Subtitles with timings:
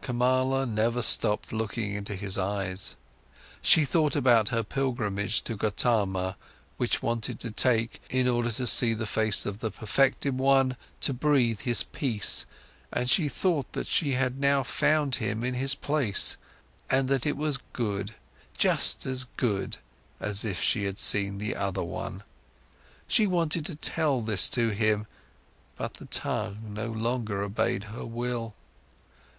[0.00, 2.96] Kamala never stopped looking into his eyes.
[3.60, 6.36] She thought about her pilgrimage to Gotama,
[6.78, 10.78] which she wanted to take, in order to see the face of the perfected one,
[11.02, 12.46] to breathe his peace,
[12.90, 16.38] and she thought that she had now found him in his place,
[16.88, 18.14] and that it was good,
[18.56, 19.76] just as good,
[20.20, 22.22] as if she had seen the other one.
[23.06, 25.06] She wanted to tell this to him,
[25.76, 28.54] but the tongue no longer obeyed her will.